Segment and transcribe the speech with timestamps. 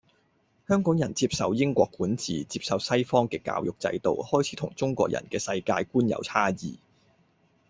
[0.67, 6.79] 香港人接受英國管治，接受西方嘅教育制度，開始同中國人嘅世界觀有差異